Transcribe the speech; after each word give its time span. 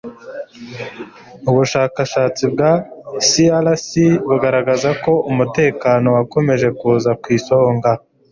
Ubushakashatsi 1.49 2.43
bwa 2.53 2.71
CRC 3.27 3.89
bugaragaza 4.27 4.89
ko 5.03 5.11
umutekano 5.31 6.07
wakomeje 6.17 6.67
kuza 6.79 7.11
ku 7.21 7.27
isonga 7.37 7.89